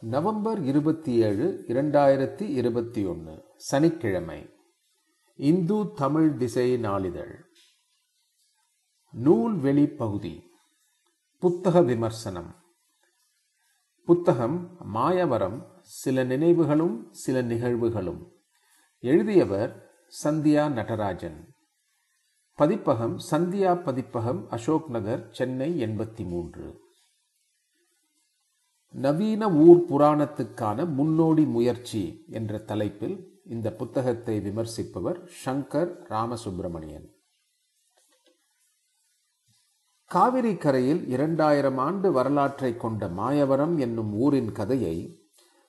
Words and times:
November 0.00 0.62
இருபத்தி 0.62 1.14
ஏழு 1.14 1.64
இரண்டாயிரத்தி 1.68 2.40
இருபத்தி 2.40 3.04
ஒன்று 3.04 3.44
சனிக்கிழமை. 3.56 4.54
இந்து 5.36 5.92
தமிழ் 5.92 6.36
திசை 6.36 6.76
நாளிதழ். 6.76 7.44
நூல் 9.12 9.54
வெளி 9.54 9.86
பகுதி. 9.86 10.50
புத்தக 11.38 11.82
விமர்சனம். 11.82 12.54
புத்தகம் 14.04 14.76
மாயவரம் 14.80 15.78
சில 15.80 16.24
நினைவுகளும் 16.24 17.12
சில 17.12 17.42
நிகழ்வுகளும். 17.42 18.32
எழுதியவர் 18.98 19.90
சந்தியா 20.24 20.72
நடராஜன். 20.72 21.54
பதிப்பகம் 22.54 23.18
சந்தியா 23.30 23.82
பதிப்பகம் 23.82 24.48
அசோக் 24.48 24.90
நகர் 24.90 25.28
சென்னை 25.30 25.82
எண்பத்தி 25.82 26.24
மூன்று. 26.24 26.88
நவீன 28.94 29.48
ஊர் 29.50 29.80
புராணத்துக்கான 29.88 30.86
முன்னோடி 30.94 31.44
முயற்சி 31.46 32.24
என்ற 32.30 32.58
தலைப்பில் 32.58 33.16
இந்த 33.46 33.72
புத்தகத்தை 33.72 34.40
விமர்சிப்பவர் 34.40 35.18
சங்கர் 35.44 35.92
ராமசுப்பிரமணியன் 36.08 37.06
காவிரி 40.06 40.56
கரையில் 40.56 41.08
இரண்டாயிரம் 41.08 41.78
ஆண்டு 41.78 42.12
வரலாற்றை 42.12 42.76
கொண்ட 42.76 43.08
மாயவரம் 43.08 43.78
என்னும் 43.78 44.12
ஊரின் 44.12 44.52
கதையை 44.52 44.96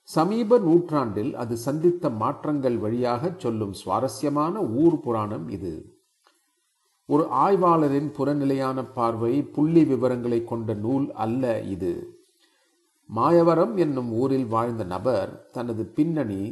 சமீப 0.04 0.58
நூற்றாண்டில் 0.58 1.34
அது 1.34 1.56
சந்தித்த 1.56 2.10
மாற்றங்கள் 2.10 2.78
வழியாக 2.78 3.32
சொல்லும் 3.36 3.72
சுவாரஸ்யமான 3.72 4.62
ஊர் 4.62 5.00
புராணம் 5.00 5.48
இது. 5.48 6.00
ஒரு 7.08 7.22
ஆய்வாளரின் 7.22 8.10
புறநிலையான 8.18 8.92
பார்வை 8.94 9.42
புள்ளி 9.42 9.84
விவரங்களை 9.84 10.44
கொண்ட 10.44 10.74
நூல் 10.74 11.12
அல்ல 11.12 11.60
இது. 11.60 11.92
மாயவரம் 13.16 13.74
என்னும் 13.76 14.10
ஊரில் 14.20 14.46
வாழ்ந்த 14.52 14.84
நபர் 14.92 15.30
தனது 15.52 15.82
பின்னணி 15.96 16.42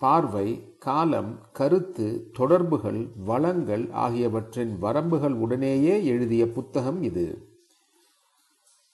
பார்வை 0.00 0.48
காலம் 0.78 1.30
கருத்து 1.52 2.06
தொடர்புகள் 2.38 2.98
வளங்கள் 3.28 3.84
ஆகியவற்றின் 4.04 4.72
வரம்புகள் 4.84 5.36
உடனேயே 5.44 5.94
எழுதிய 6.04 6.44
புத்தகம் 6.56 7.00
இது. 7.02 7.26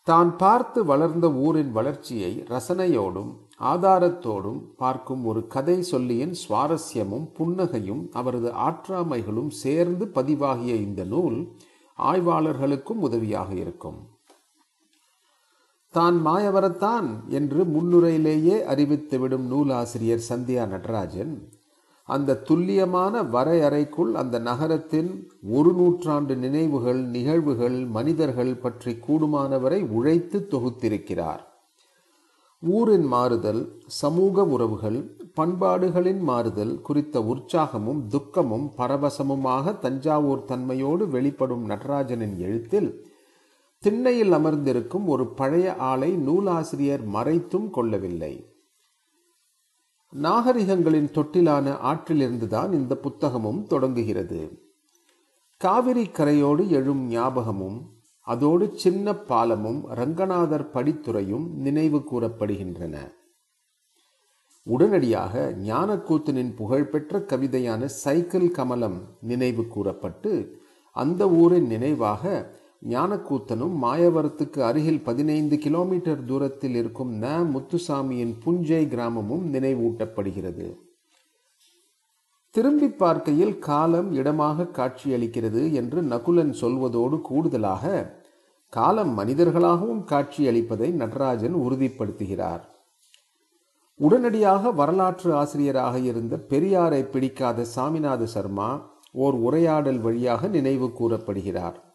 தான் 0.07 0.37
பார்த்து 0.37 0.85
வளர்ந்த 0.85 1.27
ஊரின் 1.45 1.73
வளர்ச்சியை 1.73 2.33
ரசனையோடும் 2.53 3.33
ஆதாரத்தோடும் 3.73 4.61
பார்க்கும் 4.77 5.23
ஒரு 5.25 5.43
கதை 5.55 5.79
சொல்லியின் 5.93 6.35
சுவாரஸ்யமும் 6.43 7.27
புன்னகையும் 7.39 8.03
அவரது 8.13 8.51
ஆற்றாமைகளும் 8.67 9.53
சேர்ந்து 9.63 10.07
பதிவாகிய 10.17 10.75
இந்த 10.87 11.05
நூல் 11.05 11.39
ஆய்வாளர்களுக்கும் 11.99 13.05
உதவியாக 13.09 13.51
இருக்கும். 13.55 13.99
தான் 15.95 16.17
மாயவரத்தான் 16.27 17.09
என்று 17.29 17.61
முன்னுரையிலேயே 17.65 18.57
அறிவித்துவிடும் 18.73 19.47
நூலாசிரியர் 19.53 20.27
சந்தியா 20.29 20.63
நடராஜன் 20.67 21.35
அந்த 22.09 22.41
துல்லியமான 22.49 23.23
வரையறைக்குள் 23.35 24.11
அந்த 24.13 24.37
நகரத்தின் 24.39 25.11
ஒரு 25.51 25.71
நூற்றாண்டு 25.73 26.35
நினைவுகள் 26.37 27.01
நிகழ்வுகள் 27.17 27.79
மனிதர்கள் 27.97 28.53
பற்றி 28.57 28.93
கூடுமானவரை 29.07 29.81
உழைத்து 29.89 30.39
தொகுத்திருக்கிறார். 30.51 31.43
ஊரின் 32.63 33.07
மாறுதல் 33.07 33.63
சமூக 34.01 34.45
உறவுகள் 34.45 34.99
பண்பாடுகளின் 35.35 36.23
மாறுதல் 36.23 36.75
குறித்த 36.81 37.21
உற்சாகமும் 37.33 38.01
துக்கமும் 38.09 38.67
பரவசமுமாக 38.79 39.75
தஞ்சாவூர் 39.79 40.47
தன்மையோடு 40.49 41.07
வெளிப்படும் 41.09 41.65
நடராஜனின் 41.69 42.37
எழுத்தில் 42.39 42.89
திண்ணையில் 43.85 44.33
அமர்ந்திருக்கும் 44.33 45.07
ஒரு 45.07 45.25
பழைய 45.27 45.77
ஆளை 45.77 46.11
நூலாசிரியர் 46.17 47.09
மறைத்தும் 47.09 47.71
கொள்ளவில்லை. 47.71 48.35
நாகரிகங்களின் 50.13 51.11
தொட்டிலான 51.17 51.67
ஆற்றிலிருந்துதான் 51.91 52.73
இந்த 52.73 52.99
புத்தகமும் 53.03 53.67
தொடங்குகிறது. 53.67 54.41
காவிரி 55.57 56.05
கரையோடு 56.05 56.69
எழும் 56.69 57.07
ஞாபகமும் 57.07 57.79
அதோடு 58.21 58.71
சின்ன 58.75 59.15
பாலமும் 59.15 59.87
ரங்கநாதர் 59.87 60.71
படித்துறையும் 60.73 61.47
நினைவு 61.67 61.99
கூறப்படுகின்றன. 61.99 62.97
உடனடியாக 64.63 65.55
ஞானக்கூத்தனின் 65.63 66.57
புகழ்பெற்ற 66.57 67.19
கவிதையான 67.19 67.85
சைக்கிள் 67.85 68.51
கமலம் 68.51 69.01
நினைவு 69.21 69.67
கூறப்பட்டு 69.67 70.63
அந்த 70.93 71.29
ஊரின் 71.31 71.67
நினைவாக 71.67 72.53
ஞானக்கூத்தனும் 72.89 73.75
மாயவரத்துக்கு 73.83 74.61
அருகில் 74.61 75.03
பதினைந்து 75.03 75.59
கிலோமீட்டர் 75.59 76.25
தூரத்தில் 76.25 76.75
இருக்கும் 76.75 77.13
ந. 77.23 77.27
முத்துசாமியின் 77.53 78.35
புஞ்சை 78.45 78.83
கிராமமும் 78.89 79.45
நினைவூட்டப்படுகிறது. 79.53 80.67
திரும்பி 82.51 82.89
பார்க்கையில் 82.89 83.59
காலம் 83.59 84.13
இடமாக 84.13 84.63
காட்சியளிக்கிறது 84.63 85.73
என்று 85.73 86.03
நகுலன் 86.03 86.53
சொல்வதோடு 86.61 87.21
கூடுதலாக 87.21 88.13
காலம் 88.69 89.19
மனிதர்களாகவும் 89.19 90.05
காட்சியளிப்பதை 90.13 90.91
நடராஜன் 90.93 91.55
உறுதிப்படுத்துகிறார். 91.55 92.63
உடனடியாக 94.01 94.71
வரலாற்று 94.71 95.35
ஆசிரியராக 95.35 95.99
இருந்த 95.99 96.37
பெரியாரை 96.49 97.03
பிடிக்காத 97.11 97.67
சாமிநாத 97.77 98.25
சர்மா 98.25 98.71
ஓர் 99.13 99.35
உரையாடல் 99.35 100.01
வழியாக 100.01 100.49
நினைவு 100.49 100.93
கூறப்படுகிறார். 100.93 101.94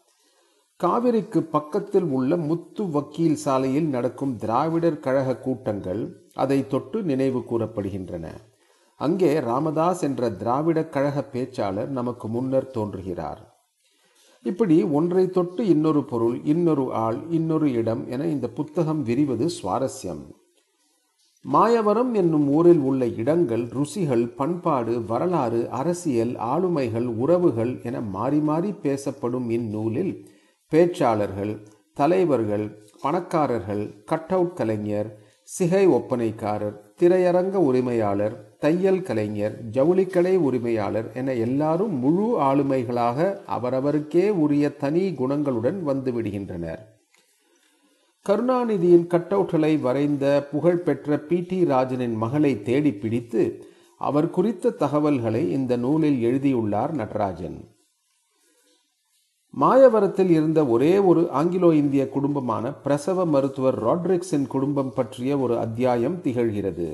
காவிரிக்கு 0.80 1.40
பக்கத்தில் 1.54 2.06
உள்ள 2.16 2.36
முத்து 2.36 2.82
வக்கீல் 2.90 3.40
சாலையில் 3.44 3.88
நடக்கும் 3.88 4.32
திராவிடர் 4.36 4.96
கழக 4.98 5.34
கூட்டங்கள் 5.36 6.00
அதை 6.34 6.58
தொட்டு 6.66 6.98
நினைவு 7.02 7.40
கூறப்படுகின்றன. 7.50 8.26
அங்கே 9.00 9.32
ராமதாஸ் 9.40 10.02
என்ற 10.02 10.30
திராவிட 10.30 10.78
கழக 10.88 11.24
பேச்சாளர் 11.32 11.90
நமக்கு 11.98 12.28
முன்னர் 12.28 12.70
தோன்றுகிறார். 12.70 13.40
இப்படி 14.44 14.82
ஒன்றை 14.82 15.24
தொட்டு 15.30 15.62
இன்னொரு 15.66 16.04
பொருள் 16.04 16.36
இன்னொரு 16.44 16.86
ஆள் 17.04 17.20
இன்னொரு 17.30 17.72
இடம் 17.72 18.02
என 18.08 18.26
இந்த 18.26 18.48
புத்தகம் 18.48 19.02
விரிவது 19.02 19.46
சுவாரஸ்யம். 19.58 20.24
மாயவரம் 21.44 22.14
என்னும் 22.14 22.48
ஊரில் 22.48 22.82
உள்ள 22.88 23.04
இடங்கள் 23.22 23.64
ருசிகள் 23.76 24.26
பண்பாடு 24.34 24.94
வரலாறு 25.04 25.60
அரசியல் 25.70 26.34
ஆளுமைகள் 26.52 27.08
உறவுகள் 27.22 27.72
என 27.82 28.00
மாறி 28.00 28.40
மாறி 28.40 28.72
பேசப்படும் 28.82 29.48
இந்நூலில் 29.50 30.12
பேச்சாளர்கள் 30.70 31.66
தலைவர்கள் 31.94 32.88
பணக்காரர்கள் 33.00 34.04
கட்டவுட் 34.12 34.52
கலைஞர் 34.52 35.18
சிகை 35.42 35.88
ஒப்பனைக்காரர் 35.88 36.76
திரையரங்க 36.98 37.52
உரிமையாளர் 37.52 38.56
தையல் 38.58 39.02
கலைஞர் 39.02 39.58
ஜவுளிக்கடை 39.70 40.36
உரிமையாளர் 40.36 41.12
என 41.14 41.34
எல்லாரும் 41.34 41.98
முழு 41.98 42.40
ஆளுமைகளாக 42.40 43.36
அவரவருக்கே 43.46 44.28
உரிய 44.28 44.76
தனி 44.76 45.10
குணங்களுடன் 45.10 45.80
வந்துவிடுகின்றனர் 45.86 46.78
கருணாநிதியின் 48.28 49.06
கட்அவுட்களை 49.08 49.80
வரைந்த 49.80 50.48
புகழ்பெற்ற 50.50 51.18
பி. 51.18 51.40
டி. 51.40 51.64
ராஜனின் 51.64 52.14
மகளை 52.14 52.62
தேடி 52.62 52.92
பிடித்து 52.92 53.64
அவர் 53.98 54.30
குறித்த 54.30 54.70
தகவல்களை 54.70 55.50
இந்த 55.50 55.76
நூலில் 55.76 56.20
எழுதியுள்ளார் 56.20 56.94
நடராஜன். 56.94 57.69
மாயவரத்தில் 59.54 60.30
இருந்த 60.30 60.66
ஒரே 60.66 60.98
ஒரு 60.98 61.28
ஆங்கிலோ 61.32 61.72
இந்திய 61.72 62.08
குடும்பமான 62.08 62.72
பிரசவ 62.74 63.24
மருத்துவர் 63.24 63.84
ராட்ரிக்ஸின் 63.84 64.46
குடும்பம் 64.46 64.92
பற்றிய 64.94 65.38
ஒரு 65.38 65.58
அத்தியாயம் 65.58 66.18
திகழ்கிறது. 66.22 66.88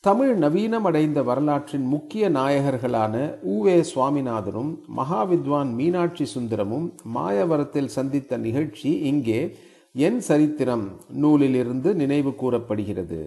தமிழ் 0.00 0.42
நவீனமடைந்த 0.42 1.24
வரலாற்றின் 1.24 1.84
முக்கிய 1.84 2.30
நாயகர்களான 2.30 3.14
ஊவே 3.42 3.84
சுவாமிநாதனும் 3.94 4.72
மகாவித்வான் 4.96 5.70
மீனாட்சி 5.74 6.24
சுந்தரமும் 6.24 6.92
மாயவரத்தில் 7.14 7.92
சந்தித்த 7.96 8.36
நிகழ்ச்சி 8.36 8.98
இங்கே 9.12 9.56
என் 9.92 10.20
சரித்திரம் 10.20 10.86
நூலிலிருந்து 11.08 11.94
நினைவு 11.94 12.34
கூறப்படுகிறது. 12.34 13.22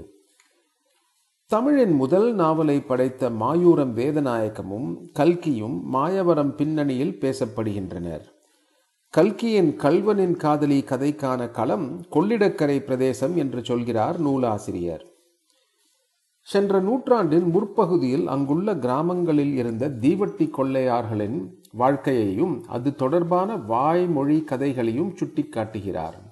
தமிழின் 1.52 1.92
முதல் 1.92 2.34
நாவலை 2.34 2.82
படைத்த 2.82 3.30
மாயூரம் 3.30 3.94
வேதநாயகமும் 3.96 4.90
கல்கியும் 5.20 5.82
மாயவரம் 5.82 6.56
பின்னணியில் 6.56 7.18
பேசப்படுகின்றனர். 7.22 8.26
கல்கியின் 9.10 9.78
கல்வனின் 9.78 10.36
காதலி 10.36 10.84
கதைக்கான 10.90 11.52
களம் 11.52 12.06
கொள்ளிடக்கரை 12.12 12.78
பிரதேசம் 12.80 13.38
என்று 13.38 13.64
சொல்கிறார் 13.64 14.20
நூலாசிரியர். 14.20 15.06
சென்ற 16.42 16.80
நூற்றாண்டின் 16.80 17.50
முற்பகுதியில் 17.50 18.28
அங்குள்ள 18.28 18.76
கிராமங்களில் 18.76 19.56
இருந்த 19.56 19.90
தீவட்டி 19.90 20.50
கொள்ளையார்களின் 20.50 21.40
வாழ்க்கையையும் 21.72 22.64
அது 22.68 22.96
தொடர்பான 22.96 23.56
வாய்மொழி 23.56 24.42
கதைகளையும் 24.42 25.16
சுட்டிக்காட்டுகிறார். 25.16 26.27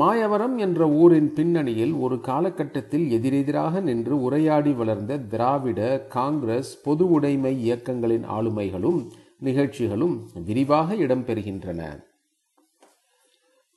மாயவரம் 0.00 0.56
என்ற 0.58 0.88
ஊரின் 1.00 1.28
பின்னணியில் 1.32 1.92
ஒரு 2.04 2.16
காலகட்டத்தில் 2.20 3.04
எதிரெதிராக 3.10 3.80
நின்று 3.80 4.14
உரையாடி 4.22 4.72
வளர்ந்த 4.72 5.18
திராவிட 5.32 5.80
காங்கிரஸ் 6.08 6.72
பொது 6.82 7.04
உடைமை 7.10 7.52
இயக்கங்களின் 7.66 8.26
ஆளுமைகளும் 8.28 8.98
நிகழ்ச்சிகளும் 9.40 10.16
விரிவாக 10.46 10.94
இடம்பெறுகின்றன. 10.94 11.80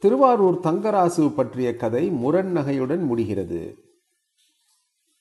திருவாரூர் 0.04 0.58
தங்கராசு 0.64 1.28
பற்றிய 1.36 1.76
கதை 1.76 2.04
முரண் 2.24 2.52
நகையுடன் 2.52 3.04
முடிகிறது. 3.04 3.62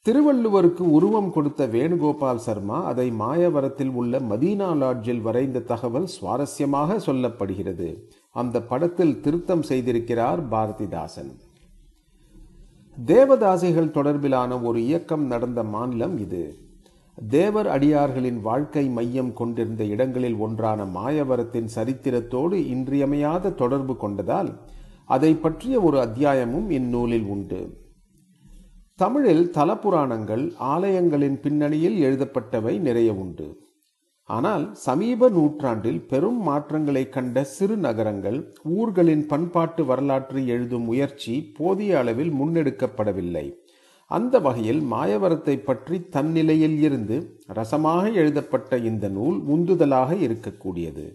திருவள்ளுவருக்கு 0.07 0.85
உருவம் 0.97 1.31
கொடுத்த 1.33 1.67
வேணுகோபால் 1.67 2.45
சர்மா 2.47 2.85
அதை 2.85 3.07
மாயவரத்தில் 3.21 3.91
உள்ள 3.93 4.21
மதீனா 4.31 4.69
லாட்ஜில் 4.83 5.21
வரைந்த 5.21 5.59
தகவல் 5.61 6.07
சுவாரஸ்யமாக 6.15 6.99
சொல்லப்படுகிறது. 7.07 7.89
அந்த 8.43 8.63
படத்தில் 8.71 9.21
திருத்தம் 9.21 9.67
செய்திருக்கிறார் 9.69 10.41
பாரதிதாசன். 10.51 11.33
தேவதாசிகள் 13.07 13.95
தொடர்பிலான 13.97 14.63
ஒரு 14.63 14.79
இயக்கம் 14.85 15.27
நடந்த 15.27 15.63
மாநிலம் 15.75 16.17
இது. 16.19 16.43
தேவர் 17.29 17.67
அடியார்களின் 17.67 18.41
வாழ்க்கை 18.41 18.85
மையம் 18.89 19.33
கொண்டிருந்த 19.33 19.83
இடங்களில் 19.85 20.37
ஒன்றான 20.37 20.85
மாயவரத்தின் 20.97 21.69
சரித்திரத்தோடு 21.75 22.59
இன்றியமையாத 22.75 23.51
தொடர்பு 23.63 23.95
கொண்டதால் 24.03 24.51
அதை 25.07 25.33
பற்றிய 25.35 25.81
ஒரு 25.81 25.99
அத்தியாயமும் 26.01 26.69
இந்நூலில் 26.71 27.27
உண்டு. 27.35 27.61
தமிழில் 28.99 29.45
தலபுராணங்கள் 29.55 30.45
ஆலயங்களின் 30.73 31.41
பின்னணியில் 31.41 31.99
எழுதப்பட்டவை 32.03 32.75
நிறைய 32.79 33.11
உண்டு. 33.15 33.49
ஆனால் 34.37 34.65
சமீப 34.87 35.29
நூற்றாண்டில் 35.37 36.01
பெரும் 36.11 36.41
மாற்றங்களை 36.49 37.03
கண்ட 37.09 37.45
சிறு 37.53 37.77
நகரங்கள் 37.77 38.39
ஊர்களின் 38.79 39.23
பண்பாட்டு 39.27 39.85
வரலாற்றை 39.85 40.43
எழுதும் 40.55 40.85
முயற்சி 40.85 41.35
போதிய 41.59 41.99
அளவில் 41.99 42.33
முன்னெடுக்கப்படவில்லை. 42.41 43.47
அந்த 44.11 44.35
வகையில் 44.39 44.83
மாயவரத்தை 44.93 45.55
பற்றி 45.63 45.97
தன்னிலையில் 46.17 46.77
இருந்து 46.81 47.17
ரசமாக 47.59 48.05
எழுதப்பட்ட 48.21 48.79
இந்த 48.91 49.09
நூல் 49.09 49.39
உந்துதலாக 49.55 50.13
இருக்கக்கூடியது. 50.27 51.07